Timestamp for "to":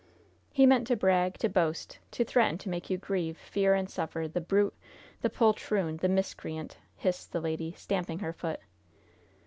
0.87-0.95, 1.37-1.47, 2.09-2.25, 2.57-2.69